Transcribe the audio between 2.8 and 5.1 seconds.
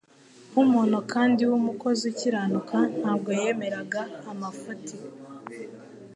ntabwo yemeraga amafuti